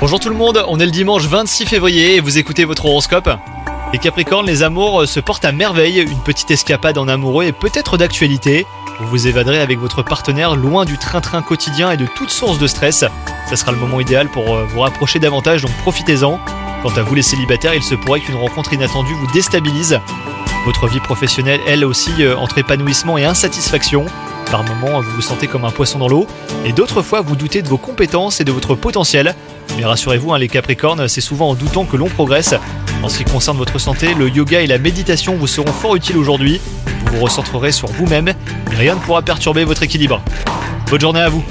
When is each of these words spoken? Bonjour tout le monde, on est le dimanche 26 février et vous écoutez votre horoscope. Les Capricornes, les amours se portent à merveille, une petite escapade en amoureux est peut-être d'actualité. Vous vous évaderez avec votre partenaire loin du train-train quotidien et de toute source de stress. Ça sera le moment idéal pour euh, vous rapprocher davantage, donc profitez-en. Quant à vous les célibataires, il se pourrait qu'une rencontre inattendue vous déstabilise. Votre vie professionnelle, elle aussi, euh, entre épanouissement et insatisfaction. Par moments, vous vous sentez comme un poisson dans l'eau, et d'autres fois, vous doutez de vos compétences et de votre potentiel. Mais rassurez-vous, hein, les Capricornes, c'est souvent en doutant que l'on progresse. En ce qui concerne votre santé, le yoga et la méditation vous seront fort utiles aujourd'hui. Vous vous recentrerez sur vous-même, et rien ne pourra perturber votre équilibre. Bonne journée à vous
Bonjour 0.00 0.18
tout 0.18 0.28
le 0.28 0.34
monde, 0.34 0.64
on 0.66 0.80
est 0.80 0.84
le 0.84 0.90
dimanche 0.90 1.22
26 1.26 1.66
février 1.66 2.16
et 2.16 2.20
vous 2.20 2.38
écoutez 2.38 2.64
votre 2.64 2.86
horoscope. 2.86 3.30
Les 3.92 4.00
Capricornes, 4.00 4.46
les 4.46 4.64
amours 4.64 5.06
se 5.06 5.20
portent 5.20 5.44
à 5.44 5.52
merveille, 5.52 6.00
une 6.00 6.18
petite 6.18 6.50
escapade 6.50 6.98
en 6.98 7.06
amoureux 7.06 7.44
est 7.44 7.52
peut-être 7.52 7.96
d'actualité. 7.96 8.66
Vous 8.98 9.06
vous 9.06 9.28
évaderez 9.28 9.60
avec 9.60 9.78
votre 9.78 10.02
partenaire 10.02 10.56
loin 10.56 10.84
du 10.84 10.98
train-train 10.98 11.42
quotidien 11.42 11.92
et 11.92 11.96
de 11.96 12.06
toute 12.06 12.30
source 12.30 12.58
de 12.58 12.66
stress. 12.66 13.04
Ça 13.48 13.54
sera 13.54 13.70
le 13.70 13.78
moment 13.78 14.00
idéal 14.00 14.28
pour 14.28 14.56
euh, 14.56 14.64
vous 14.64 14.80
rapprocher 14.80 15.20
davantage, 15.20 15.62
donc 15.62 15.72
profitez-en. 15.82 16.40
Quant 16.82 16.96
à 16.96 17.02
vous 17.02 17.14
les 17.14 17.22
célibataires, 17.22 17.74
il 17.74 17.84
se 17.84 17.94
pourrait 17.94 18.18
qu'une 18.18 18.34
rencontre 18.34 18.72
inattendue 18.72 19.14
vous 19.14 19.32
déstabilise. 19.32 20.00
Votre 20.64 20.88
vie 20.88 20.98
professionnelle, 20.98 21.60
elle 21.68 21.84
aussi, 21.84 22.10
euh, 22.18 22.36
entre 22.36 22.58
épanouissement 22.58 23.16
et 23.16 23.24
insatisfaction. 23.24 24.06
Par 24.52 24.64
moments, 24.64 25.00
vous 25.00 25.10
vous 25.12 25.22
sentez 25.22 25.46
comme 25.46 25.64
un 25.64 25.70
poisson 25.70 25.98
dans 25.98 26.08
l'eau, 26.08 26.26
et 26.66 26.72
d'autres 26.72 27.00
fois, 27.00 27.22
vous 27.22 27.36
doutez 27.36 27.62
de 27.62 27.68
vos 27.68 27.78
compétences 27.78 28.38
et 28.42 28.44
de 28.44 28.52
votre 28.52 28.74
potentiel. 28.74 29.34
Mais 29.78 29.84
rassurez-vous, 29.86 30.34
hein, 30.34 30.38
les 30.38 30.48
Capricornes, 30.48 31.08
c'est 31.08 31.22
souvent 31.22 31.48
en 31.48 31.54
doutant 31.54 31.86
que 31.86 31.96
l'on 31.96 32.10
progresse. 32.10 32.54
En 33.02 33.08
ce 33.08 33.16
qui 33.16 33.24
concerne 33.24 33.56
votre 33.56 33.78
santé, 33.78 34.12
le 34.12 34.28
yoga 34.28 34.60
et 34.60 34.66
la 34.66 34.76
méditation 34.76 35.36
vous 35.36 35.46
seront 35.46 35.72
fort 35.72 35.96
utiles 35.96 36.18
aujourd'hui. 36.18 36.60
Vous 37.06 37.16
vous 37.16 37.24
recentrerez 37.24 37.72
sur 37.72 37.88
vous-même, 37.88 38.28
et 38.28 38.74
rien 38.74 38.96
ne 38.96 39.00
pourra 39.00 39.22
perturber 39.22 39.64
votre 39.64 39.84
équilibre. 39.84 40.20
Bonne 40.90 41.00
journée 41.00 41.22
à 41.22 41.30
vous 41.30 41.42